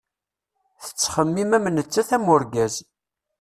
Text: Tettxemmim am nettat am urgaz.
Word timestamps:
Tettxemmim 0.83 1.51
am 1.57 1.65
nettat 1.75 2.09
am 2.15 2.25
urgaz. 2.33 2.75